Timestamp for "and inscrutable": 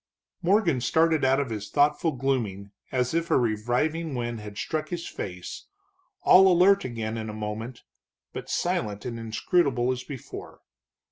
9.05-9.91